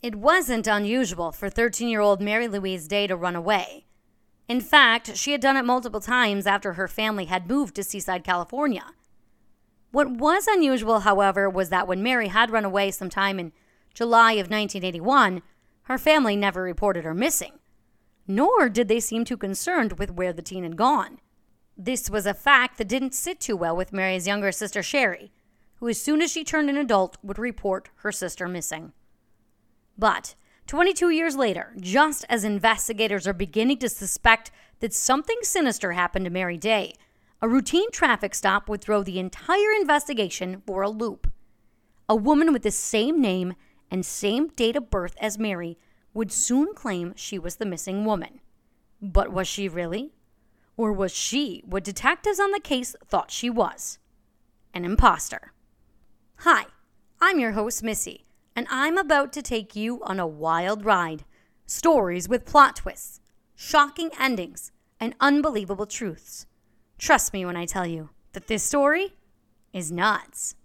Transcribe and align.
It 0.00 0.14
wasn't 0.14 0.68
unusual 0.68 1.32
for 1.32 1.50
13 1.50 1.88
year 1.88 2.00
old 2.00 2.20
Mary 2.20 2.46
Louise 2.46 2.86
Day 2.86 3.08
to 3.08 3.16
run 3.16 3.34
away. 3.34 3.86
In 4.46 4.60
fact, 4.60 5.16
she 5.16 5.32
had 5.32 5.40
done 5.40 5.56
it 5.56 5.64
multiple 5.64 6.00
times 6.00 6.46
after 6.46 6.74
her 6.74 6.86
family 6.86 7.24
had 7.24 7.48
moved 7.48 7.74
to 7.74 7.82
Seaside, 7.82 8.22
California. 8.22 8.84
What 9.90 10.10
was 10.10 10.46
unusual, 10.46 11.00
however, 11.00 11.50
was 11.50 11.70
that 11.70 11.88
when 11.88 12.02
Mary 12.02 12.28
had 12.28 12.50
run 12.50 12.64
away 12.64 12.92
sometime 12.92 13.40
in 13.40 13.52
July 13.92 14.32
of 14.32 14.50
1981, 14.50 15.42
her 15.82 15.98
family 15.98 16.36
never 16.36 16.62
reported 16.62 17.04
her 17.04 17.14
missing, 17.14 17.58
nor 18.28 18.68
did 18.68 18.86
they 18.86 19.00
seem 19.00 19.24
too 19.24 19.36
concerned 19.36 19.98
with 19.98 20.12
where 20.12 20.32
the 20.32 20.42
teen 20.42 20.62
had 20.62 20.76
gone. 20.76 21.18
This 21.76 22.08
was 22.08 22.24
a 22.24 22.34
fact 22.34 22.78
that 22.78 22.88
didn't 22.88 23.14
sit 23.14 23.40
too 23.40 23.56
well 23.56 23.74
with 23.74 23.92
Mary's 23.92 24.28
younger 24.28 24.52
sister, 24.52 24.82
Sherrie, 24.82 25.32
who, 25.76 25.88
as 25.88 26.00
soon 26.00 26.22
as 26.22 26.30
she 26.30 26.44
turned 26.44 26.70
an 26.70 26.76
adult, 26.76 27.16
would 27.22 27.38
report 27.38 27.88
her 27.96 28.12
sister 28.12 28.46
missing. 28.46 28.92
But 29.98 30.36
22 30.68 31.10
years 31.10 31.36
later, 31.36 31.74
just 31.80 32.24
as 32.28 32.44
investigators 32.44 33.26
are 33.26 33.32
beginning 33.32 33.78
to 33.78 33.88
suspect 33.88 34.50
that 34.80 34.92
something 34.92 35.38
sinister 35.42 35.92
happened 35.92 36.24
to 36.26 36.30
Mary 36.30 36.56
Day, 36.56 36.94
a 37.42 37.48
routine 37.48 37.90
traffic 37.90 38.34
stop 38.34 38.68
would 38.68 38.80
throw 38.80 39.02
the 39.02 39.18
entire 39.18 39.72
investigation 39.78 40.62
for 40.66 40.82
a 40.82 40.90
loop. 40.90 41.30
A 42.08 42.16
woman 42.16 42.52
with 42.52 42.62
the 42.62 42.70
same 42.70 43.20
name 43.20 43.54
and 43.90 44.04
same 44.04 44.48
date 44.48 44.76
of 44.76 44.90
birth 44.90 45.16
as 45.20 45.38
Mary 45.38 45.78
would 46.14 46.32
soon 46.32 46.74
claim 46.74 47.14
she 47.16 47.38
was 47.38 47.56
the 47.56 47.66
missing 47.66 48.04
woman. 48.04 48.40
But 49.00 49.32
was 49.32 49.48
she 49.48 49.68
really? 49.68 50.12
Or 50.76 50.92
was 50.92 51.12
she 51.12 51.62
what 51.64 51.84
detectives 51.84 52.40
on 52.40 52.50
the 52.52 52.60
case 52.60 52.94
thought 53.06 53.30
she 53.30 53.50
was? 53.50 53.98
An 54.74 54.84
imposter. 54.84 55.52
Hi, 56.38 56.66
I'm 57.20 57.40
your 57.40 57.52
host, 57.52 57.82
Missy, 57.82 58.24
and 58.58 58.66
I'm 58.70 58.98
about 58.98 59.32
to 59.34 59.40
take 59.40 59.76
you 59.76 60.02
on 60.02 60.18
a 60.18 60.26
wild 60.26 60.84
ride. 60.84 61.24
Stories 61.66 62.28
with 62.28 62.44
plot 62.44 62.74
twists, 62.74 63.20
shocking 63.54 64.10
endings, 64.18 64.72
and 64.98 65.14
unbelievable 65.20 65.86
truths. 65.86 66.44
Trust 66.98 67.32
me 67.32 67.44
when 67.44 67.56
I 67.56 67.66
tell 67.66 67.86
you 67.86 68.10
that 68.32 68.48
this 68.48 68.64
story 68.64 69.14
is 69.72 69.92
nuts. 69.92 70.56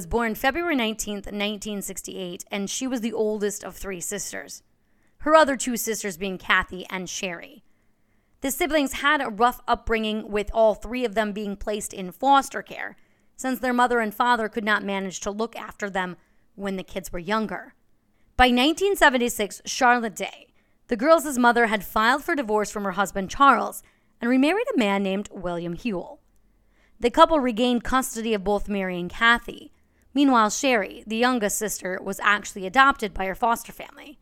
Was 0.00 0.06
born 0.06 0.34
February 0.34 0.76
19th, 0.76 1.26
1968, 1.26 2.46
and 2.50 2.70
she 2.70 2.86
was 2.86 3.02
the 3.02 3.12
oldest 3.12 3.62
of 3.62 3.76
three 3.76 4.00
sisters. 4.00 4.62
Her 5.18 5.36
other 5.36 5.58
two 5.58 5.76
sisters 5.76 6.16
being 6.16 6.38
Kathy 6.38 6.86
and 6.88 7.06
Sherrie. 7.06 7.62
The 8.40 8.50
siblings 8.50 8.94
had 8.94 9.20
a 9.20 9.28
rough 9.28 9.60
upbringing, 9.68 10.30
with 10.30 10.50
all 10.54 10.74
three 10.74 11.04
of 11.04 11.14
them 11.14 11.32
being 11.32 11.54
placed 11.54 11.92
in 11.92 12.12
foster 12.12 12.62
care, 12.62 12.96
since 13.36 13.58
their 13.60 13.74
mother 13.74 14.00
and 14.00 14.14
father 14.14 14.48
could 14.48 14.64
not 14.64 14.82
manage 14.82 15.20
to 15.20 15.30
look 15.30 15.54
after 15.54 15.90
them 15.90 16.16
when 16.54 16.76
the 16.76 16.82
kids 16.82 17.12
were 17.12 17.18
younger. 17.18 17.74
By 18.38 18.46
1976, 18.46 19.60
Charlotte 19.66 20.16
Day, 20.16 20.54
the 20.86 20.96
girls' 20.96 21.36
mother, 21.36 21.66
had 21.66 21.84
filed 21.84 22.24
for 22.24 22.34
divorce 22.34 22.70
from 22.70 22.84
her 22.84 22.92
husband 22.92 23.28
Charles 23.28 23.82
and 24.18 24.30
remarried 24.30 24.66
a 24.74 24.78
man 24.78 25.02
named 25.02 25.28
William 25.30 25.74
Hewell. 25.74 26.22
The 26.98 27.10
couple 27.10 27.38
regained 27.38 27.84
custody 27.84 28.32
of 28.32 28.44
both 28.44 28.66
Mary 28.66 28.98
and 28.98 29.10
Kathy. 29.10 29.74
Meanwhile, 30.12 30.50
Sherrie, 30.50 31.04
the 31.06 31.16
youngest 31.16 31.58
sister, 31.58 31.98
was 32.02 32.20
actually 32.20 32.66
adopted 32.66 33.14
by 33.14 33.26
her 33.26 33.34
foster 33.34 33.72
family. 33.72 34.18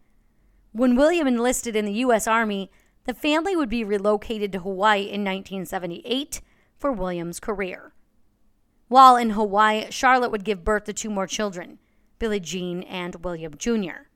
When 0.72 0.97
William 0.97 1.26
enlisted 1.26 1.75
in 1.75 1.87
the 1.87 2.00
U.S. 2.04 2.26
Army, 2.26 2.71
the 3.04 3.15
family 3.15 3.56
would 3.56 3.71
be 3.71 3.84
relocated 3.84 4.53
to 4.53 4.60
Hawaii 4.60 5.03
in 5.03 5.25
1978 5.25 6.43
for 6.76 6.93
William's 6.93 7.41
career. 7.41 7.94
While 8.88 9.16
in 9.16 9.31
Hawaii, 9.31 9.87
Charlotte 9.91 10.31
would 10.31 10.44
give 10.44 10.65
birth 10.65 10.84
to 10.84 10.93
two 10.93 11.10
more 11.10 11.26
children, 11.26 11.78
Billie 12.19 12.41
Jean 12.41 12.82
and 12.82 13.25
William 13.25 13.55
Jr. 13.56 14.09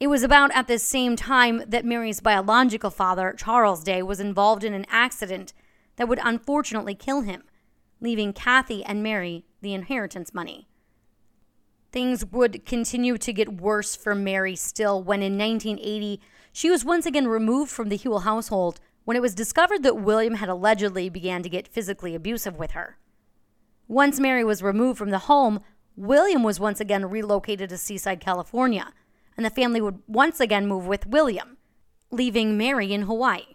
It 0.00 0.08
was 0.08 0.24
about 0.24 0.50
at 0.54 0.66
this 0.66 0.82
same 0.82 1.14
time 1.14 1.62
that 1.68 1.84
Mary's 1.84 2.20
biological 2.20 2.90
father, 2.90 3.34
Charles 3.38 3.84
Day, 3.84 4.02
was 4.02 4.20
involved 4.20 4.64
in 4.64 4.74
an 4.74 4.86
accident 4.90 5.52
that 5.96 6.08
would 6.08 6.20
unfortunately 6.22 6.94
kill 6.94 7.20
him 7.20 7.44
leaving 8.04 8.32
Kathy 8.32 8.84
and 8.84 9.02
Mary 9.02 9.44
the 9.64 9.74
inheritance 9.74 10.32
money. 10.32 10.68
Things 11.90 12.24
would 12.26 12.64
continue 12.64 13.18
to 13.18 13.32
get 13.32 13.60
worse 13.60 13.96
for 13.96 14.14
Mary 14.14 14.54
still 14.54 15.02
when 15.02 15.22
in 15.22 15.38
1980 15.38 16.20
she 16.52 16.70
was 16.70 16.84
once 16.84 17.06
again 17.06 17.26
removed 17.26 17.70
from 17.72 17.88
the 17.88 17.96
Hewell 17.96 18.20
household 18.20 18.78
when 19.04 19.16
it 19.16 19.22
was 19.22 19.34
discovered 19.34 19.82
that 19.82 20.00
William 20.00 20.34
had 20.34 20.48
allegedly 20.48 21.08
began 21.08 21.42
to 21.42 21.48
get 21.48 21.68
physically 21.68 22.14
abusive 22.14 22.56
with 22.56 22.72
her. 22.72 22.98
Once 23.86 24.18
Mary 24.18 24.44
was 24.44 24.62
removed 24.62 24.98
from 24.98 25.10
the 25.10 25.20
home, 25.20 25.60
William 25.96 26.42
was 26.42 26.58
once 26.58 26.80
again 26.80 27.04
relocated 27.04 27.68
to 27.68 27.78
Seaside, 27.78 28.20
California, 28.20 28.92
and 29.36 29.44
the 29.44 29.50
family 29.50 29.80
would 29.80 30.00
once 30.06 30.40
again 30.40 30.66
move 30.66 30.86
with 30.86 31.06
William, 31.06 31.58
leaving 32.10 32.56
Mary 32.56 32.92
in 32.92 33.02
Hawaii. 33.02 33.54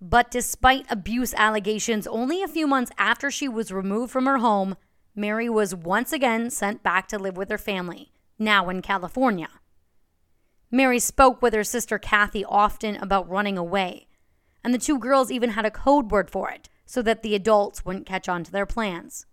But 0.00 0.30
despite 0.30 0.86
abuse 0.90 1.34
allegations, 1.34 2.06
only 2.06 2.42
a 2.42 2.48
few 2.48 2.66
months 2.66 2.92
after 2.96 3.30
she 3.30 3.48
was 3.48 3.72
removed 3.72 4.12
from 4.12 4.26
her 4.26 4.38
home, 4.38 4.76
Mary 5.18 5.48
was 5.48 5.74
once 5.74 6.12
again 6.12 6.48
sent 6.48 6.80
back 6.84 7.08
to 7.08 7.18
live 7.18 7.36
with 7.36 7.50
her 7.50 7.58
family, 7.58 8.12
now 8.38 8.68
in 8.68 8.80
California. 8.80 9.48
Mary 10.70 11.00
spoke 11.00 11.42
with 11.42 11.52
her 11.52 11.64
sister 11.64 11.98
Kathy 11.98 12.44
often 12.44 12.94
about 12.94 13.28
running 13.28 13.58
away, 13.58 14.06
and 14.62 14.72
the 14.72 14.78
two 14.78 14.96
girls 14.96 15.32
even 15.32 15.50
had 15.50 15.66
a 15.66 15.72
code 15.72 16.12
word 16.12 16.30
for 16.30 16.52
it 16.52 16.68
so 16.86 17.02
that 17.02 17.24
the 17.24 17.34
adults 17.34 17.84
wouldn't 17.84 18.06
catch 18.06 18.28
on 18.28 18.44
to 18.44 18.52
their 18.52 18.64
plans. 18.64 19.26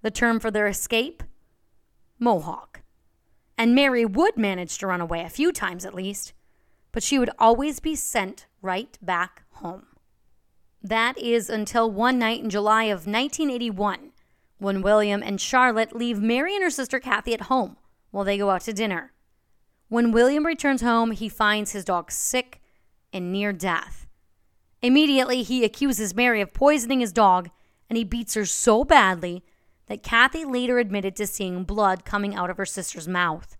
The 0.00 0.10
term 0.10 0.40
for 0.40 0.50
their 0.50 0.66
escape? 0.66 1.22
Mohawk. 2.18 2.80
And 3.58 3.74
Mary 3.74 4.06
would 4.06 4.38
manage 4.38 4.78
to 4.78 4.86
run 4.86 5.02
away 5.02 5.20
a 5.20 5.28
few 5.28 5.52
times 5.52 5.84
at 5.84 5.92
least, 5.92 6.32
but 6.92 7.02
she 7.02 7.18
would 7.18 7.30
always 7.38 7.78
be 7.78 7.94
sent 7.94 8.46
right 8.62 8.98
back 9.02 9.42
home. 9.50 9.84
That 10.82 11.18
is 11.18 11.50
until 11.50 11.90
one 11.90 12.18
night 12.18 12.42
in 12.42 12.48
July 12.48 12.84
of 12.84 13.06
1981 13.06 14.12
when 14.60 14.82
William 14.82 15.22
and 15.22 15.40
Charlotte 15.40 15.96
leave 15.96 16.20
Mary 16.20 16.54
and 16.54 16.62
her 16.62 16.70
sister 16.70 17.00
Kathy 17.00 17.34
at 17.34 17.42
home 17.42 17.76
while 18.10 18.24
they 18.24 18.38
go 18.38 18.50
out 18.50 18.60
to 18.62 18.72
dinner. 18.72 19.12
When 19.88 20.12
William 20.12 20.46
returns 20.46 20.82
home, 20.82 21.10
he 21.10 21.28
finds 21.28 21.72
his 21.72 21.84
dog 21.84 22.12
sick 22.12 22.60
and 23.12 23.32
near 23.32 23.52
death. 23.52 24.06
Immediately, 24.82 25.42
he 25.42 25.64
accuses 25.64 26.14
Mary 26.14 26.40
of 26.40 26.54
poisoning 26.54 27.00
his 27.00 27.12
dog 27.12 27.50
and 27.88 27.96
he 27.96 28.04
beats 28.04 28.34
her 28.34 28.46
so 28.46 28.84
badly 28.84 29.42
that 29.86 30.02
Kathy 30.02 30.44
later 30.44 30.78
admitted 30.78 31.16
to 31.16 31.26
seeing 31.26 31.64
blood 31.64 32.04
coming 32.04 32.34
out 32.34 32.50
of 32.50 32.56
her 32.56 32.64
sister's 32.64 33.08
mouth. 33.08 33.56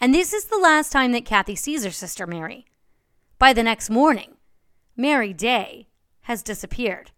And 0.00 0.14
this 0.14 0.32
is 0.32 0.44
the 0.44 0.58
last 0.58 0.92
time 0.92 1.12
that 1.12 1.24
Kathy 1.24 1.56
sees 1.56 1.84
her 1.84 1.90
sister 1.90 2.26
Mary. 2.26 2.64
By 3.38 3.52
the 3.52 3.62
next 3.62 3.90
morning, 3.90 4.36
Mary 4.96 5.32
Day 5.32 5.88
has 6.22 6.42
disappeared. 6.42 7.10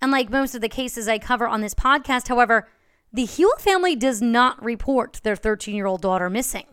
Unlike 0.00 0.30
most 0.30 0.54
of 0.54 0.60
the 0.60 0.68
cases 0.68 1.08
I 1.08 1.18
cover 1.18 1.46
on 1.46 1.60
this 1.60 1.74
podcast, 1.74 2.28
however, 2.28 2.68
the 3.12 3.24
Hewell 3.24 3.56
family 3.58 3.96
does 3.96 4.22
not 4.22 4.62
report 4.62 5.20
their 5.22 5.36
13 5.36 5.74
year 5.74 5.86
old 5.86 6.02
daughter 6.02 6.30
missing. 6.30 6.66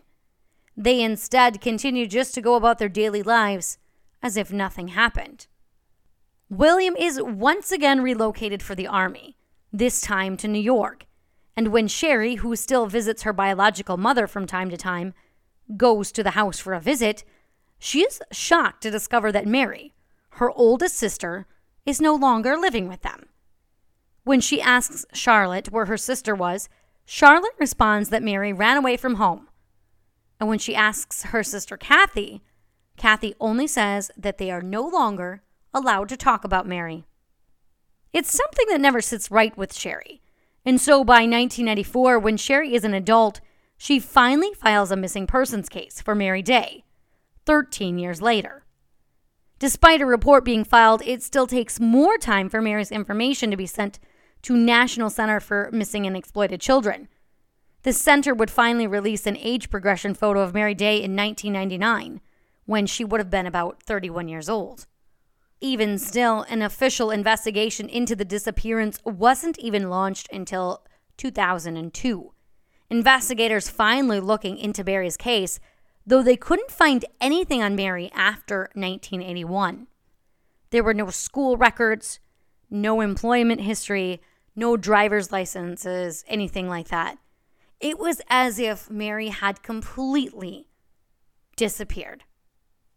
They 0.76 1.00
instead 1.00 1.60
continue 1.60 2.06
just 2.06 2.34
to 2.34 2.42
go 2.42 2.54
about 2.54 2.78
their 2.78 2.88
daily 2.88 3.22
lives 3.22 3.78
as 4.22 4.36
if 4.36 4.52
nothing 4.52 4.88
happened. 4.88 5.46
William 6.48 6.94
is 6.96 7.20
once 7.22 7.72
again 7.72 8.02
relocated 8.02 8.62
for 8.62 8.74
the 8.74 8.86
Army, 8.86 9.36
this 9.72 10.00
time 10.00 10.36
to 10.36 10.48
New 10.48 10.60
York. 10.60 11.06
And 11.56 11.68
when 11.68 11.88
Sherrie, 11.88 12.36
who 12.36 12.54
still 12.54 12.86
visits 12.86 13.22
her 13.22 13.32
biological 13.32 13.96
mother 13.96 14.26
from 14.26 14.46
time 14.46 14.70
to 14.70 14.76
time, 14.76 15.14
goes 15.76 16.12
to 16.12 16.22
the 16.22 16.32
house 16.32 16.58
for 16.58 16.74
a 16.74 16.80
visit, 16.80 17.24
she 17.78 18.02
is 18.02 18.20
shocked 18.30 18.82
to 18.82 18.90
discover 18.90 19.32
that 19.32 19.46
Mary, 19.46 19.94
her 20.32 20.50
oldest 20.50 20.96
sister, 20.96 21.46
is 21.86 22.00
no 22.00 22.14
longer 22.14 22.56
living 22.56 22.88
with 22.88 23.02
them. 23.02 23.26
When 24.24 24.40
she 24.40 24.60
asks 24.60 25.06
Charlotte 25.12 25.70
where 25.70 25.86
her 25.86 25.96
sister 25.96 26.34
was, 26.34 26.68
Charlotte 27.04 27.54
responds 27.58 28.08
that 28.08 28.22
Mary 28.22 28.52
ran 28.52 28.76
away 28.76 28.96
from 28.96 29.14
home. 29.14 29.48
And 30.40 30.48
when 30.48 30.58
she 30.58 30.74
asks 30.74 31.22
her 31.24 31.42
sister 31.42 31.76
Kathy, 31.76 32.42
Kathy 32.96 33.34
only 33.40 33.66
says 33.66 34.10
that 34.16 34.38
they 34.38 34.50
are 34.50 34.60
no 34.60 34.82
longer 34.86 35.42
allowed 35.72 36.08
to 36.08 36.16
talk 36.16 36.44
about 36.44 36.66
Mary. 36.66 37.06
It's 38.12 38.36
something 38.36 38.66
that 38.68 38.80
never 38.80 39.00
sits 39.00 39.30
right 39.30 39.56
with 39.56 39.74
Sherrie, 39.74 40.20
And 40.64 40.80
so 40.80 41.04
by 41.04 41.20
1994, 41.22 42.18
when 42.18 42.36
Sherrie 42.36 42.74
is 42.74 42.82
an 42.82 42.94
adult, 42.94 43.40
she 43.78 44.00
finally 44.00 44.52
files 44.54 44.90
a 44.90 44.96
missing 44.96 45.26
persons 45.26 45.68
case 45.68 46.00
for 46.00 46.14
Mary 46.14 46.42
Day, 46.42 46.84
13 47.44 47.98
years 47.98 48.20
later. 48.20 48.65
Despite 49.58 50.02
a 50.02 50.06
report 50.06 50.44
being 50.44 50.64
filed, 50.64 51.02
it 51.06 51.22
still 51.22 51.46
takes 51.46 51.80
more 51.80 52.18
time 52.18 52.50
for 52.50 52.60
Mary's 52.60 52.92
information 52.92 53.50
to 53.50 53.56
be 53.56 53.66
sent 53.66 53.98
to 54.42 54.56
National 54.56 55.08
Center 55.08 55.40
for 55.40 55.70
Missing 55.72 56.06
and 56.06 56.16
Exploited 56.16 56.60
Children. 56.60 57.08
The 57.82 57.94
center 57.94 58.34
would 58.34 58.50
finally 58.50 58.86
release 58.86 59.26
an 59.26 59.36
age 59.38 59.70
progression 59.70 60.12
photo 60.12 60.40
of 60.40 60.52
Mary 60.52 60.74
Day 60.74 60.96
in 60.96 61.16
1999, 61.16 62.20
when 62.66 62.86
she 62.86 63.04
would 63.04 63.20
have 63.20 63.30
been 63.30 63.46
about 63.46 63.82
31 63.82 64.28
years 64.28 64.48
old. 64.48 64.86
Even 65.62 65.98
still, 65.98 66.42
an 66.50 66.60
official 66.60 67.10
investigation 67.10 67.88
into 67.88 68.14
the 68.14 68.24
disappearance 68.26 69.00
wasn't 69.04 69.58
even 69.58 69.88
launched 69.88 70.28
until 70.30 70.84
2002. 71.16 72.32
Investigators 72.90 73.70
finally 73.70 74.20
looking 74.20 74.58
into 74.58 74.84
Mary's 74.84 75.16
case, 75.16 75.58
though 76.06 76.22
they 76.22 76.36
couldn't 76.36 76.70
find 76.70 77.04
anything 77.20 77.62
on 77.62 77.74
Mary 77.74 78.10
after 78.14 78.70
1981. 78.74 79.88
There 80.70 80.84
were 80.84 80.94
no 80.94 81.10
school 81.10 81.56
records, 81.56 82.20
no 82.70 83.00
employment 83.00 83.62
history, 83.62 84.20
no 84.54 84.76
driver's 84.76 85.32
licenses, 85.32 86.24
anything 86.28 86.68
like 86.68 86.88
that. 86.88 87.18
It 87.80 87.98
was 87.98 88.22
as 88.28 88.58
if 88.58 88.88
Mary 88.90 89.28
had 89.28 89.62
completely 89.62 90.68
disappeared. 91.56 92.24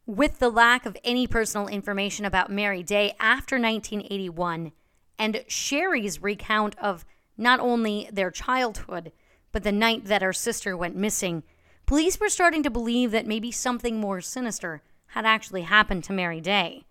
With 0.06 0.40
the 0.40 0.50
lack 0.50 0.86
of 0.86 0.98
any 1.04 1.28
personal 1.28 1.68
information 1.68 2.26
about 2.26 2.52
Mary 2.52 2.82
Day 2.82 3.14
after 3.20 3.56
1981 3.56 4.72
and 5.18 5.44
Sherrie's 5.48 6.22
recount 6.22 6.78
of 6.80 7.06
not 7.38 7.60
only 7.60 8.10
their 8.12 8.32
childhood, 8.32 9.12
but 9.52 9.64
the 9.64 9.72
night 9.72 10.06
that 10.06 10.22
her 10.22 10.34
sister 10.34 10.76
went 10.76 10.96
missing, 10.96 11.44
police 11.90 12.20
were 12.20 12.30
starting 12.30 12.62
to 12.62 12.70
believe 12.70 13.10
that 13.10 13.26
maybe 13.26 13.52
something 13.52 14.00
more 14.00 14.22
sinister 14.22 14.82
had 15.08 15.26
actually 15.26 15.64
happened 15.64 16.04
to 16.04 16.14
Mary 16.14 16.40
Day 16.40 16.86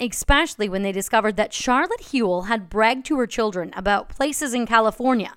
especially 0.00 0.68
when 0.68 0.82
they 0.82 0.92
discovered 0.92 1.36
that 1.36 1.52
Charlotte 1.52 2.00
Hewell 2.00 2.42
had 2.42 2.70
bragged 2.70 3.04
to 3.06 3.18
her 3.18 3.26
children 3.26 3.70
about 3.76 4.08
places 4.08 4.54
in 4.54 4.66
California 4.66 5.34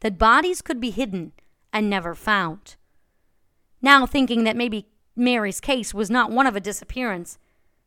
that 0.00 0.18
bodies 0.18 0.62
could 0.62 0.80
be 0.80 0.90
hidden 0.90 1.32
and 1.72 1.90
never 1.90 2.14
found. 2.14 2.76
Now, 3.82 4.06
thinking 4.06 4.44
that 4.44 4.56
maybe 4.56 4.86
Mary's 5.14 5.60
case 5.60 5.92
was 5.92 6.10
not 6.10 6.30
one 6.30 6.46
of 6.46 6.56
a 6.56 6.60
disappearance, 6.60 7.38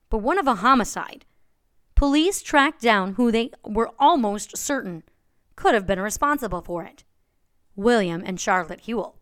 but 0.10 0.19
one 0.19 0.38
of 0.38 0.48
a 0.48 0.56
homicide, 0.56 1.25
police 1.95 2.42
tracked 2.42 2.81
down 2.81 3.13
who 3.13 3.31
they 3.31 3.52
were 3.66 3.90
almost 3.98 4.56
certain 4.56 5.04
could 5.56 5.74
have 5.74 5.88
been 5.88 6.00
responsible 6.00 6.62
for 6.62 6.84
it 6.84 7.04
William 7.75 8.22
and 8.25 8.40
Charlotte 8.40 8.81
Hewell. 8.81 9.19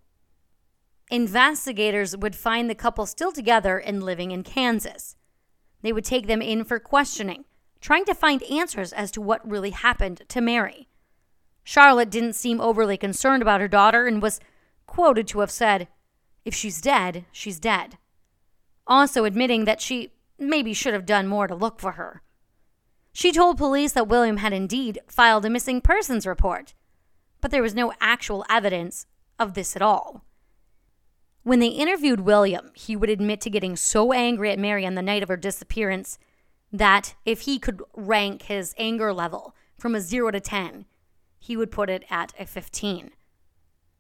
Investigators 1.10 2.18
would 2.18 2.36
find 2.36 2.70
the 2.70 2.76
couple 2.76 3.06
still 3.06 3.32
together 3.32 3.78
and 3.78 4.04
living 4.04 4.32
in 4.32 4.44
Kansas. 4.44 5.16
They 5.82 5.94
would 5.94 6.04
take 6.04 6.28
them 6.28 6.42
in 6.42 6.66
for 6.66 6.80
questioning, 6.80 7.46
trying 7.80 8.04
to 8.06 8.14
find 8.14 8.44
answers 8.44 8.92
as 8.92 9.10
to 9.12 9.22
what 9.22 9.50
really 9.50 9.70
happened 9.70 10.24
to 10.28 10.42
Mary. 10.42 10.90
Charlotte 11.64 12.10
didn't 12.10 12.34
seem 12.34 12.60
overly 12.60 12.98
concerned 12.98 13.42
about 13.42 13.62
her 13.62 13.70
daughter 13.70 14.06
and 14.06 14.22
was 14.22 14.42
quoted 14.86 15.28
to 15.30 15.40
have 15.40 15.52
said, 15.52 15.88
If 16.44 16.54
she's 16.54 16.82
dead, 16.82 17.26
she's 17.32 17.60
dead. 17.60 17.98
Also 18.86 19.24
admitting 19.24 19.64
that 19.64 19.82
she 19.82 20.12
maybe 20.38 20.74
should 20.74 20.94
have 20.94 21.06
done 21.06 21.28
more 21.28 21.48
to 21.48 21.56
look 21.56 21.80
for 21.80 21.94
her. 21.94 22.22
She 23.14 23.32
told 23.32 23.58
police 23.58 23.94
that 23.94 24.08
William 24.08 24.38
had 24.38 24.54
indeed 24.54 25.00
filed 25.08 25.46
a 25.46 25.50
missing 25.50 25.82
persons 25.82 26.28
report, 26.28 26.74
but 27.40 27.52
there 27.52 27.64
was 27.64 27.74
no 27.74 27.94
actual 28.02 28.46
evidence 28.50 29.08
of 29.40 29.54
this 29.54 29.76
at 29.76 29.82
all. 29.82 30.24
When 31.48 31.60
they 31.60 31.68
interviewed 31.68 32.20
William, 32.20 32.72
he 32.74 32.98
would 32.98 33.10
admit 33.10 33.40
to 33.40 33.50
getting 33.50 33.78
so 33.78 34.12
angry 34.12 34.52
at 34.52 34.60
Mary 34.60 34.86
on 34.86 34.96
the 34.96 35.02
night 35.02 35.24
of 35.24 35.30
her 35.30 35.38
disappearance 35.38 36.20
that 36.74 37.16
if 37.24 37.44
he 37.44 37.58
could 37.58 37.82
rank 37.96 38.42
his 38.42 38.76
anger 38.78 39.14
level 39.14 39.56
from 39.78 39.96
a 39.96 40.02
0 40.02 40.32
to 40.32 40.42
10, 40.42 40.84
he 41.40 41.56
would 41.56 41.72
put 41.72 41.90
it 41.90 42.04
at 42.10 42.34
a 42.38 42.46
15. 42.46 43.12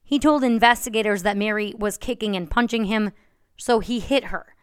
He 0.03 0.19
told 0.19 0.43
investigators 0.43 1.23
that 1.23 1.37
Mary 1.37 1.73
was 1.77 1.97
kicking 1.97 2.35
and 2.35 2.51
punching 2.51 2.83
him, 2.83 3.13
so 3.55 3.79
he 3.79 4.01
hit 4.01 4.25
her 4.25 4.53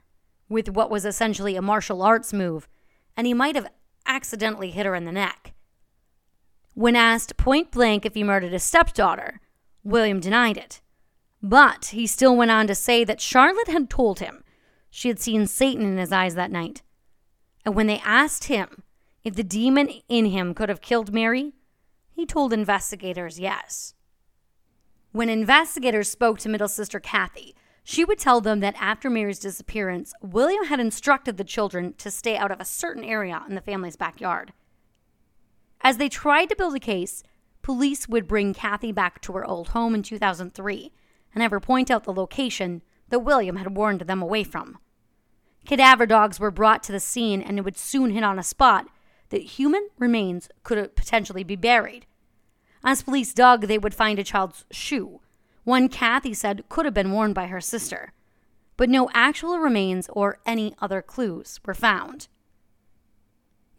with 0.50 0.68
what 0.68 0.90
was 0.90 1.06
essentially 1.06 1.56
a 1.56 1.62
martial 1.62 2.02
arts 2.02 2.34
move, 2.34 2.68
and 3.16 3.26
he 3.26 3.32
might 3.32 3.54
have 3.54 3.72
accidentally 4.04 4.72
hit 4.72 4.84
her 4.84 4.94
in 4.94 5.06
the 5.06 5.10
neck. 5.10 5.54
When 6.74 6.96
asked 6.96 7.38
point 7.38 7.70
blank 7.70 8.04
if 8.04 8.12
he 8.12 8.22
murdered 8.22 8.52
his 8.52 8.62
stepdaughter, 8.62 9.40
William 9.82 10.20
denied 10.20 10.58
it. 10.58 10.82
But 11.44 11.88
he 11.92 12.06
still 12.06 12.34
went 12.34 12.50
on 12.50 12.66
to 12.68 12.74
say 12.74 13.04
that 13.04 13.20
Charlotte 13.20 13.68
had 13.68 13.90
told 13.90 14.18
him 14.18 14.42
she 14.88 15.08
had 15.08 15.20
seen 15.20 15.46
Satan 15.46 15.84
in 15.84 15.98
his 15.98 16.10
eyes 16.10 16.34
that 16.36 16.50
night. 16.50 16.80
And 17.66 17.74
when 17.74 17.86
they 17.86 17.98
asked 17.98 18.44
him 18.44 18.82
if 19.24 19.34
the 19.34 19.44
demon 19.44 19.90
in 20.08 20.24
him 20.24 20.54
could 20.54 20.70
have 20.70 20.80
killed 20.80 21.12
Mary, 21.12 21.52
he 22.12 22.24
told 22.24 22.54
investigators 22.54 23.38
yes. 23.38 23.92
When 25.12 25.28
investigators 25.28 26.08
spoke 26.08 26.38
to 26.38 26.48
middle 26.48 26.66
sister 26.66 26.98
Kathy, 26.98 27.54
she 27.84 28.06
would 28.06 28.18
tell 28.18 28.40
them 28.40 28.60
that 28.60 28.80
after 28.80 29.10
Mary's 29.10 29.38
disappearance, 29.38 30.14
William 30.22 30.64
had 30.64 30.80
instructed 30.80 31.36
the 31.36 31.44
children 31.44 31.92
to 31.98 32.10
stay 32.10 32.38
out 32.38 32.52
of 32.52 32.60
a 32.60 32.64
certain 32.64 33.04
area 33.04 33.44
in 33.46 33.54
the 33.54 33.60
family's 33.60 33.96
backyard. 33.96 34.54
As 35.82 35.98
they 35.98 36.08
tried 36.08 36.46
to 36.46 36.56
build 36.56 36.74
a 36.74 36.80
case, 36.80 37.22
police 37.60 38.08
would 38.08 38.26
bring 38.26 38.54
Kathy 38.54 38.92
back 38.92 39.20
to 39.20 39.34
her 39.34 39.44
old 39.44 39.68
home 39.68 39.94
in 39.94 40.02
2003 40.02 40.90
and 41.34 41.42
ever 41.42 41.60
point 41.60 41.90
out 41.90 42.04
the 42.04 42.12
location 42.12 42.82
that 43.08 43.20
William 43.20 43.56
had 43.56 43.76
warned 43.76 44.02
them 44.02 44.22
away 44.22 44.44
from. 44.44 44.78
Cadaver 45.66 46.06
dogs 46.06 46.38
were 46.38 46.50
brought 46.50 46.82
to 46.84 46.92
the 46.92 47.00
scene 47.00 47.42
and 47.42 47.58
it 47.58 47.62
would 47.62 47.76
soon 47.76 48.10
hit 48.10 48.22
on 48.22 48.38
a 48.38 48.42
spot 48.42 48.86
that 49.30 49.42
human 49.42 49.88
remains 49.98 50.48
could 50.62 50.94
potentially 50.94 51.42
be 51.42 51.56
buried. 51.56 52.06
As 52.84 53.02
police 53.02 53.32
dug, 53.32 53.62
they 53.62 53.78
would 53.78 53.94
find 53.94 54.18
a 54.18 54.24
child's 54.24 54.66
shoe, 54.70 55.20
one 55.64 55.88
Kathy 55.88 56.34
said 56.34 56.68
could 56.68 56.84
have 56.84 56.94
been 56.94 57.12
worn 57.12 57.32
by 57.32 57.46
her 57.46 57.60
sister, 57.60 58.12
but 58.76 58.90
no 58.90 59.08
actual 59.14 59.58
remains 59.58 60.08
or 60.12 60.38
any 60.44 60.74
other 60.80 61.00
clues 61.00 61.58
were 61.64 61.74
found. 61.74 62.28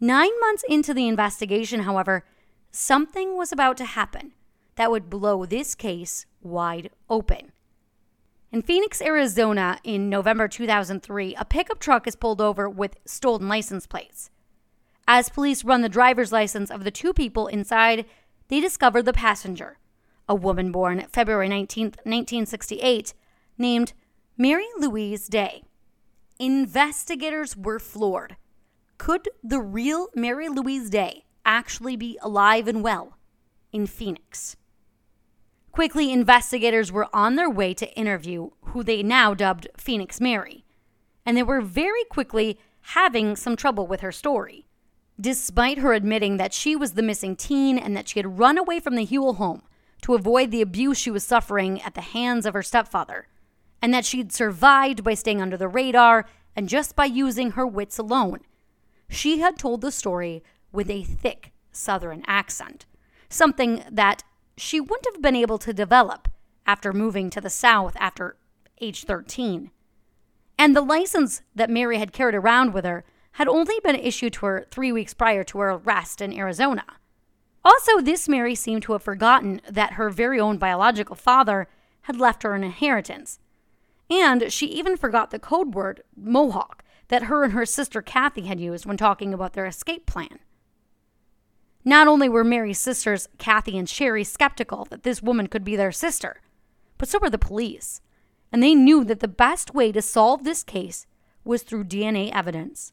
Nine 0.00 0.38
months 0.40 0.64
into 0.68 0.92
the 0.92 1.08
investigation, 1.08 1.80
however, 1.80 2.24
something 2.70 3.36
was 3.36 3.52
about 3.52 3.76
to 3.78 3.84
happen 3.84 4.32
that 4.76 4.90
would 4.90 5.10
blow 5.10 5.44
this 5.44 5.74
case 5.74 6.26
wide 6.42 6.90
open. 7.10 7.52
In 8.52 8.62
Phoenix, 8.62 9.02
Arizona, 9.02 9.78
in 9.82 10.08
November 10.08 10.48
2003, 10.48 11.34
a 11.34 11.44
pickup 11.44 11.80
truck 11.80 12.06
is 12.06 12.16
pulled 12.16 12.40
over 12.40 12.70
with 12.70 12.96
stolen 13.04 13.48
license 13.48 13.86
plates. 13.86 14.30
As 15.08 15.28
police 15.28 15.64
run 15.64 15.82
the 15.82 15.88
driver's 15.88 16.32
license 16.32 16.70
of 16.70 16.84
the 16.84 16.90
two 16.90 17.12
people 17.12 17.48
inside, 17.48 18.06
they 18.48 18.60
discover 18.60 19.02
the 19.02 19.12
passenger, 19.12 19.78
a 20.28 20.34
woman 20.34 20.72
born 20.72 21.06
February 21.12 21.48
19, 21.48 21.86
1968, 22.04 23.14
named 23.58 23.92
Mary 24.36 24.66
Louise 24.78 25.26
Day. 25.28 25.62
Investigators 26.38 27.56
were 27.56 27.78
floored. 27.78 28.36
Could 28.98 29.28
the 29.42 29.60
real 29.60 30.08
Mary 30.14 30.48
Louise 30.48 30.90
Day 30.90 31.24
actually 31.44 31.96
be 31.96 32.18
alive 32.22 32.68
and 32.68 32.82
well 32.82 33.16
in 33.72 33.86
Phoenix? 33.86 34.56
Quickly, 35.76 36.10
investigators 36.10 36.90
were 36.90 37.06
on 37.12 37.36
their 37.36 37.50
way 37.50 37.74
to 37.74 37.92
interview 37.98 38.48
who 38.68 38.82
they 38.82 39.02
now 39.02 39.34
dubbed 39.34 39.68
Phoenix 39.76 40.22
Mary, 40.22 40.64
and 41.26 41.36
they 41.36 41.42
were 41.42 41.60
very 41.60 42.02
quickly 42.04 42.58
having 42.80 43.36
some 43.36 43.56
trouble 43.56 43.86
with 43.86 44.00
her 44.00 44.10
story. 44.10 44.64
Despite 45.20 45.76
her 45.76 45.92
admitting 45.92 46.38
that 46.38 46.54
she 46.54 46.74
was 46.74 46.92
the 46.92 47.02
missing 47.02 47.36
teen 47.36 47.76
and 47.76 47.94
that 47.94 48.08
she 48.08 48.18
had 48.18 48.38
run 48.38 48.56
away 48.56 48.80
from 48.80 48.94
the 48.94 49.04
Hewell 49.04 49.34
home 49.34 49.64
to 50.00 50.14
avoid 50.14 50.50
the 50.50 50.62
abuse 50.62 50.96
she 50.96 51.10
was 51.10 51.24
suffering 51.24 51.82
at 51.82 51.92
the 51.92 52.00
hands 52.00 52.46
of 52.46 52.54
her 52.54 52.62
stepfather, 52.62 53.28
and 53.82 53.92
that 53.92 54.06
she'd 54.06 54.32
survived 54.32 55.04
by 55.04 55.12
staying 55.12 55.42
under 55.42 55.58
the 55.58 55.68
radar 55.68 56.24
and 56.56 56.70
just 56.70 56.96
by 56.96 57.04
using 57.04 57.50
her 57.50 57.66
wits 57.66 57.98
alone, 57.98 58.40
she 59.10 59.40
had 59.40 59.58
told 59.58 59.82
the 59.82 59.92
story 59.92 60.42
with 60.72 60.88
a 60.88 61.02
thick 61.02 61.52
Southern 61.70 62.24
accent, 62.26 62.86
something 63.28 63.84
that 63.90 64.22
she 64.56 64.80
wouldn't 64.80 65.06
have 65.12 65.22
been 65.22 65.36
able 65.36 65.58
to 65.58 65.72
develop 65.72 66.28
after 66.66 66.92
moving 66.92 67.30
to 67.30 67.40
the 67.40 67.50
South 67.50 67.96
after 67.98 68.36
age 68.80 69.04
13. 69.04 69.70
And 70.58 70.74
the 70.74 70.80
license 70.80 71.42
that 71.54 71.70
Mary 71.70 71.98
had 71.98 72.12
carried 72.12 72.34
around 72.34 72.72
with 72.72 72.84
her 72.84 73.04
had 73.32 73.48
only 73.48 73.78
been 73.82 73.96
issued 73.96 74.32
to 74.34 74.46
her 74.46 74.66
three 74.70 74.90
weeks 74.90 75.12
prior 75.12 75.44
to 75.44 75.58
her 75.58 75.70
arrest 75.72 76.20
in 76.20 76.32
Arizona. 76.32 76.84
Also, 77.64 78.00
this 78.00 78.28
Mary 78.28 78.54
seemed 78.54 78.82
to 78.84 78.92
have 78.92 79.02
forgotten 79.02 79.60
that 79.68 79.94
her 79.94 80.08
very 80.08 80.40
own 80.40 80.56
biological 80.56 81.16
father 81.16 81.68
had 82.02 82.16
left 82.16 82.42
her 82.42 82.54
an 82.54 82.64
inheritance. 82.64 83.38
And 84.08 84.52
she 84.52 84.66
even 84.66 84.96
forgot 84.96 85.30
the 85.30 85.38
code 85.38 85.74
word, 85.74 86.02
Mohawk, 86.16 86.84
that 87.08 87.24
her 87.24 87.44
and 87.44 87.52
her 87.52 87.66
sister 87.66 88.00
Kathy 88.00 88.42
had 88.42 88.60
used 88.60 88.86
when 88.86 88.96
talking 88.96 89.34
about 89.34 89.52
their 89.52 89.66
escape 89.66 90.06
plan. 90.06 90.38
Not 91.88 92.08
only 92.08 92.28
were 92.28 92.42
Mary's 92.42 92.80
sisters, 92.80 93.28
Kathy 93.38 93.78
and 93.78 93.88
Sherrie, 93.88 94.24
skeptical 94.24 94.86
that 94.90 95.04
this 95.04 95.22
woman 95.22 95.46
could 95.46 95.62
be 95.62 95.76
their 95.76 95.92
sister, 95.92 96.42
but 96.98 97.08
so 97.08 97.20
were 97.20 97.30
the 97.30 97.38
police. 97.38 98.00
And 98.50 98.60
they 98.60 98.74
knew 98.74 99.04
that 99.04 99.20
the 99.20 99.28
best 99.28 99.72
way 99.72 99.92
to 99.92 100.02
solve 100.02 100.42
this 100.42 100.64
case 100.64 101.06
was 101.44 101.62
through 101.62 101.84
DNA 101.84 102.32
evidence. 102.34 102.92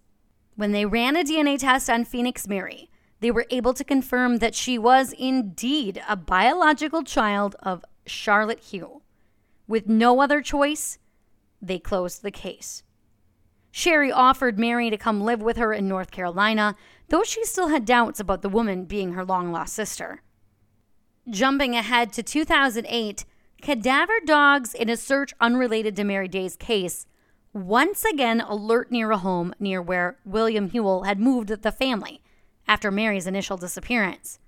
When 0.56 0.74
they 0.74 0.86
ran 0.86 1.16
a 1.16 1.24
DNA 1.24 1.58
test 1.58 1.90
on 1.90 2.06
Phoenix 2.06 2.48
Mary, 2.48 2.92
they 3.20 3.32
were 3.32 3.48
able 3.50 3.74
to 3.74 3.84
confirm 3.84 4.38
that 4.38 4.54
she 4.54 4.78
was 4.78 5.12
indeed 5.14 6.00
a 6.08 6.16
biological 6.16 7.02
child 7.04 7.56
of 7.64 7.84
Charlotte 8.06 8.60
Hewell. 8.60 9.02
With 9.68 9.88
no 9.88 10.22
other 10.22 10.40
choice, 10.44 11.00
they 11.60 11.80
closed 11.80 12.22
the 12.22 12.30
case. 12.30 12.84
Sherrie 13.72 14.12
offered 14.12 14.60
Mary 14.60 14.92
to 14.92 14.98
come 15.00 15.22
live 15.22 15.42
with 15.42 15.58
her 15.58 15.74
in 15.74 15.88
North 15.88 16.12
Carolina, 16.12 16.76
though 17.14 17.24
she 17.24 17.46
still 17.46 17.68
had 17.68 17.86
doubts 17.86 18.20
about 18.20 18.42
the 18.42 18.50
woman 18.50 18.86
being 18.86 19.14
her 19.14 19.24
long 19.24 19.52
lost 19.52 19.76
sister. 19.76 20.24
Jumping 21.30 21.76
ahead 21.76 22.12
to 22.12 22.24
2008, 22.24 23.24
cadaver 23.62 24.20
dogs 24.26 24.74
in 24.74 24.90
a 24.90 24.98
search 24.98 25.32
unrelated 25.40 25.96
to 25.96 26.04
Mary 26.04 26.28
Day's 26.28 26.56
case 26.56 27.06
once 27.54 28.04
again 28.04 28.42
alert 28.42 28.92
near 28.92 29.12
a 29.12 29.20
home 29.20 29.54
near 29.60 29.80
where 29.80 30.18
William 30.26 30.72
Hewell 30.72 31.04
had 31.04 31.20
moved 31.20 31.50
the 31.50 31.72
family 31.72 32.24
after 32.68 32.90
Mary's 32.90 33.28
initial 33.28 33.58
disappearance. 33.58 34.40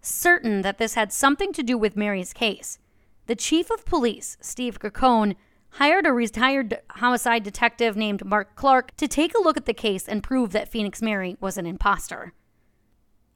Certain 0.00 0.62
that 0.62 0.78
this 0.78 0.94
had 0.94 1.12
something 1.12 1.52
to 1.52 1.64
do 1.64 1.76
with 1.76 1.96
Mary's 1.96 2.32
case, 2.32 2.78
the 3.26 3.34
chief 3.34 3.72
of 3.72 3.84
police, 3.84 4.36
Steve 4.40 4.78
Gacone, 4.78 5.34
hired 5.72 6.06
a 6.06 6.12
retired 6.12 6.78
homicide 6.90 7.42
detective 7.42 7.96
named 7.96 8.24
Mark 8.24 8.54
Clark 8.56 8.96
to 8.96 9.08
take 9.08 9.34
a 9.34 9.40
look 9.42 9.56
at 9.56 9.66
the 9.66 9.74
case 9.74 10.06
and 10.06 10.22
prove 10.22 10.52
that 10.52 10.68
Phoenix 10.68 11.00
Mary 11.00 11.36
was 11.40 11.56
an 11.56 11.66
imposter. 11.66 12.34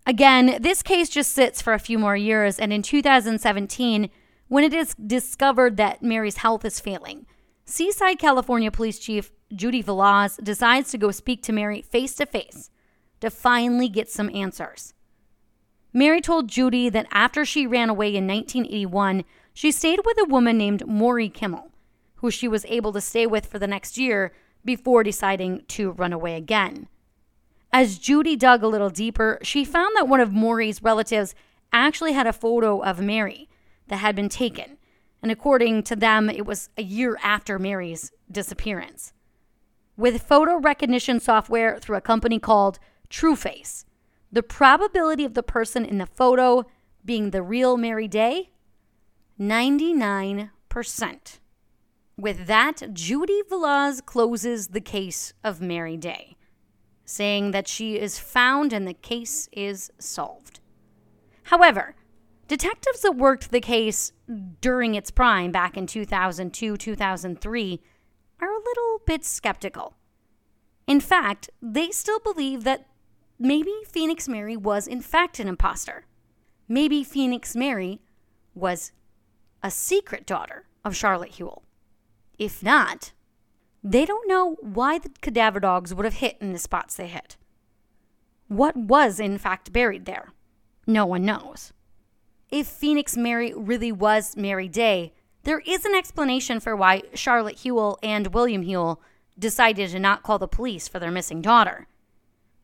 Again, 0.06 0.58
this 0.60 0.82
case 0.82 1.08
just 1.08 1.32
sits 1.32 1.60
for 1.60 1.72
a 1.72 1.78
few 1.78 1.98
more 1.98 2.16
years, 2.16 2.58
and 2.58 2.72
in 2.72 2.82
2017, 2.82 4.10
when 4.48 4.64
it 4.64 4.72
is 4.72 4.94
discovered 4.94 5.76
that 5.76 6.02
Mary's 6.02 6.36
health 6.36 6.64
is 6.64 6.78
failing, 6.78 7.26
Seaside, 7.64 8.18
California 8.18 8.70
Police 8.70 9.00
Chief 9.00 9.32
Judy 9.52 9.82
Velaz 9.82 10.42
decides 10.42 10.90
to 10.90 10.98
go 10.98 11.10
speak 11.10 11.42
to 11.42 11.52
Mary 11.52 11.82
face 11.82 12.14
to 12.16 12.26
face 12.26 12.70
to 13.20 13.30
finally 13.30 13.88
get 13.88 14.08
some 14.08 14.30
answers. 14.34 14.94
Mary 15.92 16.20
told 16.20 16.48
Judy 16.48 16.88
that 16.90 17.06
after 17.10 17.44
she 17.44 17.66
ran 17.66 17.88
away 17.88 18.14
in 18.14 18.26
1981, 18.26 19.24
she 19.54 19.72
stayed 19.72 20.00
with 20.04 20.18
a 20.20 20.28
woman 20.28 20.58
named 20.58 20.86
Maury 20.86 21.28
Kimmel, 21.28 21.72
who 22.16 22.30
she 22.30 22.48
was 22.48 22.64
able 22.66 22.92
to 22.92 23.00
stay 23.00 23.26
with 23.26 23.46
for 23.46 23.58
the 23.58 23.66
next 23.66 23.98
year 23.98 24.32
before 24.64 25.02
deciding 25.02 25.64
to 25.68 25.92
run 25.92 26.12
away 26.12 26.34
again. 26.36 26.88
As 27.72 27.98
Judy 27.98 28.36
dug 28.36 28.62
a 28.62 28.68
little 28.68 28.90
deeper, 28.90 29.38
she 29.42 29.64
found 29.64 29.94
that 29.96 30.08
one 30.08 30.20
of 30.20 30.32
Maury's 30.32 30.82
relatives 30.82 31.34
actually 31.72 32.12
had 32.12 32.26
a 32.26 32.32
photo 32.32 32.82
of 32.82 33.00
Mary 33.00 33.48
that 33.88 33.98
had 33.98 34.16
been 34.16 34.28
taken, 34.28 34.78
and 35.22 35.30
according 35.30 35.82
to 35.84 35.96
them, 35.96 36.30
it 36.30 36.46
was 36.46 36.70
a 36.76 36.82
year 36.82 37.18
after 37.22 37.58
Mary's 37.58 38.12
disappearance. 38.30 39.12
With 39.96 40.22
photo 40.22 40.58
recognition 40.58 41.20
software 41.20 41.78
through 41.78 41.96
a 41.96 42.02
company 42.02 42.38
called 42.38 42.78
TrueFace, 43.08 43.84
the 44.30 44.42
probability 44.42 45.24
of 45.24 45.34
the 45.34 45.42
person 45.42 45.84
in 45.84 45.98
the 45.98 46.06
photo 46.06 46.64
being 47.04 47.30
the 47.30 47.42
real 47.42 47.76
Mary 47.76 48.08
Day 48.08 48.50
99%. 49.40 50.50
With 52.18 52.46
that, 52.46 52.94
Judy 52.94 53.42
Velaz 53.42 54.00
closes 54.00 54.68
the 54.68 54.80
case 54.80 55.34
of 55.44 55.60
Mary 55.60 55.98
Day, 55.98 56.38
saying 57.04 57.50
that 57.50 57.68
she 57.68 57.98
is 57.98 58.18
found 58.18 58.72
and 58.72 58.88
the 58.88 58.94
case 58.94 59.50
is 59.52 59.92
solved. 59.98 60.60
However, 61.44 61.94
detectives 62.48 63.02
that 63.02 63.16
worked 63.16 63.50
the 63.50 63.60
case 63.60 64.12
during 64.62 64.94
its 64.94 65.10
prime 65.10 65.52
back 65.52 65.76
in 65.76 65.86
2002 65.86 66.78
2003 66.78 67.82
are 68.40 68.50
a 68.50 68.64
little 68.64 69.02
bit 69.04 69.22
skeptical. 69.22 69.94
In 70.86 71.00
fact, 71.00 71.50
they 71.60 71.90
still 71.90 72.20
believe 72.20 72.64
that 72.64 72.86
maybe 73.38 73.74
Phoenix 73.86 74.26
Mary 74.26 74.56
was 74.56 74.86
in 74.86 75.02
fact 75.02 75.38
an 75.38 75.48
impostor. 75.48 76.06
Maybe 76.66 77.04
Phoenix 77.04 77.54
Mary 77.54 78.00
was 78.54 78.92
a 79.62 79.70
secret 79.70 80.24
daughter 80.24 80.64
of 80.82 80.96
Charlotte 80.96 81.32
Hewell. 81.32 81.65
If 82.38 82.62
not, 82.62 83.12
they 83.82 84.04
don't 84.04 84.28
know 84.28 84.56
why 84.60 84.98
the 84.98 85.10
cadaver 85.20 85.60
dogs 85.60 85.94
would 85.94 86.04
have 86.04 86.14
hit 86.14 86.36
in 86.40 86.52
the 86.52 86.58
spots 86.58 86.96
they 86.96 87.06
hit. 87.06 87.36
What 88.48 88.76
was 88.76 89.18
in 89.20 89.38
fact 89.38 89.72
buried 89.72 90.04
there? 90.04 90.32
No 90.86 91.06
one 91.06 91.24
knows. 91.24 91.72
If 92.50 92.66
Phoenix 92.66 93.16
Mary 93.16 93.52
really 93.54 93.90
was 93.90 94.36
Mary 94.36 94.68
Day, 94.68 95.12
there 95.42 95.60
is 95.60 95.84
an 95.84 95.94
explanation 95.94 96.60
for 96.60 96.76
why 96.76 97.02
Charlotte 97.14 97.58
Hewell 97.60 97.98
and 98.02 98.34
William 98.34 98.62
Hewell 98.62 99.00
decided 99.38 99.90
to 99.90 99.98
not 99.98 100.22
call 100.22 100.38
the 100.38 100.48
police 100.48 100.88
for 100.88 100.98
their 100.98 101.10
missing 101.10 101.42
daughter. 101.42 101.86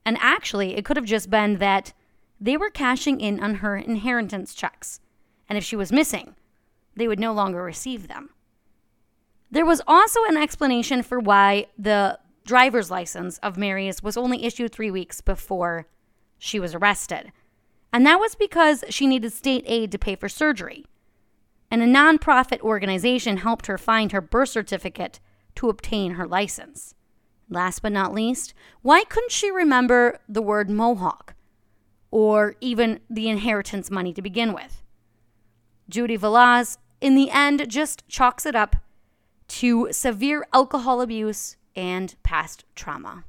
And 0.04 0.16
actually, 0.20 0.76
it 0.76 0.84
could 0.84 0.96
have 0.96 1.06
just 1.06 1.30
been 1.30 1.58
that 1.58 1.92
they 2.40 2.56
were 2.56 2.70
cashing 2.70 3.20
in 3.20 3.40
on 3.40 3.56
her 3.56 3.76
inheritance 3.76 4.54
checks. 4.54 5.00
And 5.48 5.56
if 5.56 5.64
she 5.64 5.76
was 5.76 5.92
missing, 5.92 6.34
they 6.96 7.06
would 7.06 7.20
no 7.20 7.32
longer 7.32 7.62
receive 7.62 8.08
them. 8.08 8.30
There 9.52 9.66
was 9.66 9.82
also 9.86 10.20
an 10.24 10.38
explanation 10.38 11.02
for 11.02 11.20
why 11.20 11.66
the 11.78 12.18
driver's 12.46 12.90
license 12.90 13.36
of 13.38 13.58
Mary's 13.58 14.02
was 14.02 14.16
only 14.16 14.44
issued 14.44 14.72
three 14.72 14.90
weeks 14.90 15.20
before 15.20 15.86
she 16.38 16.58
was 16.58 16.74
arrested. 16.74 17.32
And 17.92 18.06
that 18.06 18.18
was 18.18 18.34
because 18.34 18.82
she 18.88 19.06
needed 19.06 19.30
state 19.30 19.64
aid 19.66 19.92
to 19.92 19.98
pay 19.98 20.16
for 20.16 20.30
surgery. 20.30 20.86
And 21.70 21.82
a 21.82 21.86
nonprofit 21.86 22.60
organization 22.60 23.36
helped 23.36 23.66
her 23.66 23.76
find 23.76 24.10
her 24.12 24.22
birth 24.22 24.48
certificate 24.48 25.20
to 25.56 25.68
obtain 25.68 26.12
her 26.12 26.26
license. 26.26 26.94
Last 27.50 27.82
but 27.82 27.92
not 27.92 28.14
least, 28.14 28.54
why 28.80 29.04
couldn't 29.04 29.32
she 29.32 29.50
remember 29.50 30.18
the 30.26 30.40
word 30.40 30.70
Mohawk 30.70 31.34
or 32.10 32.56
even 32.62 33.00
the 33.10 33.28
inheritance 33.28 33.90
money 33.90 34.14
to 34.14 34.22
begin 34.22 34.54
with? 34.54 34.82
Judy 35.90 36.16
Velaz, 36.16 36.78
in 37.02 37.14
the 37.14 37.30
end, 37.30 37.68
just 37.68 38.08
chalks 38.08 38.46
it 38.46 38.56
up 38.56 38.76
to 39.52 39.88
severe 39.92 40.46
alcohol 40.54 41.02
abuse 41.02 41.56
and 41.76 42.14
past 42.22 42.64
trauma. 42.74 43.24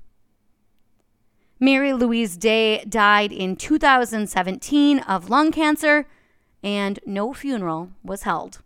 Mary 1.60 1.92
Louise 1.92 2.38
Day 2.38 2.84
died 2.86 3.34
in 3.34 3.58
2017 3.58 5.00
of 5.00 5.30
lung 5.30 5.52
cancer, 5.52 6.08
and 6.64 7.00
no 7.06 7.34
funeral 7.34 7.92
was 8.04 8.24
held. 8.24 8.62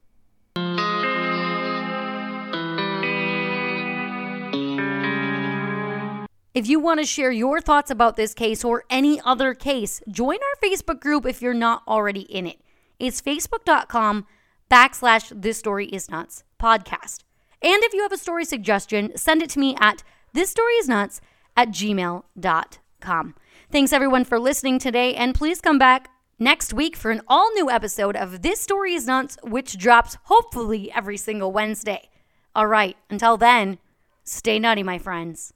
If 6.53 6.67
you 6.67 6.79
want 6.79 6.99
to 6.99 7.05
share 7.05 7.31
your 7.31 7.59
thoughts 7.61 7.91
about 7.91 8.17
this 8.17 8.33
case 8.33 8.63
or 8.63 8.83
any 8.89 9.19
other 9.21 9.53
case, 9.53 10.01
join 10.09 10.37
our 10.37 10.69
Facebook 10.69 10.99
group 10.99 11.25
if 11.25 11.41
you're 11.41 11.53
not 11.53 11.83
already 11.87 12.21
in 12.21 12.47
it. 12.47 12.61
It's 12.99 13.21
facebook.com 13.21 14.25
backslash 14.69 15.39
this 15.39 15.57
story 15.57 15.87
is 15.87 16.09
nuts 16.09 16.43
podcast. 16.59 17.26
And 17.61 17.83
if 17.83 17.93
you 17.93 18.01
have 18.03 18.11
a 18.11 18.17
story 18.17 18.45
suggestion, 18.45 19.15
send 19.17 19.41
it 19.41 19.49
to 19.51 19.59
me 19.59 19.75
at 19.79 20.03
this 20.33 20.49
story 20.49 20.73
is 20.73 20.87
nuts 20.87 21.21
at 21.55 21.69
gmail.com. 21.69 23.35
Thanks 23.71 23.93
everyone 23.93 24.23
for 24.23 24.39
listening 24.39 24.79
today, 24.79 25.15
and 25.15 25.35
please 25.35 25.59
come 25.59 25.79
back 25.79 26.09
next 26.39 26.73
week 26.73 26.95
for 26.95 27.11
an 27.11 27.21
all 27.27 27.51
new 27.53 27.69
episode 27.69 28.15
of 28.15 28.41
This 28.41 28.61
Story 28.61 28.93
is 28.93 29.07
Nuts, 29.07 29.37
which 29.43 29.77
drops 29.77 30.17
hopefully 30.25 30.91
every 30.93 31.17
single 31.17 31.51
Wednesday. 31.51 32.09
All 32.55 32.67
right, 32.67 32.95
until 33.09 33.37
then, 33.37 33.79
stay 34.23 34.59
nutty, 34.59 34.83
my 34.83 34.99
friends. 34.99 35.53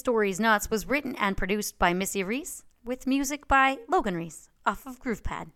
Story's 0.00 0.40
Nuts 0.40 0.70
was 0.70 0.88
written 0.88 1.14
and 1.16 1.36
produced 1.36 1.78
by 1.78 1.92
Missy 1.92 2.24
Reece, 2.24 2.64
with 2.82 3.06
music 3.06 3.46
by 3.46 3.76
Logan 3.86 4.16
Reese 4.16 4.48
off 4.64 4.86
of 4.86 4.98
GroovePad. 4.98 5.50